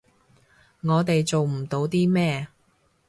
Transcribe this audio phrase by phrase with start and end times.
[0.81, 2.47] 我哋做唔到啲咩